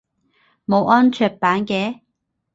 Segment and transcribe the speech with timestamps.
[0.65, 1.99] 冇安卓版嘅？